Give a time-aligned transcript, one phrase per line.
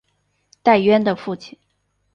[0.63, 1.59] 戴渊的父亲。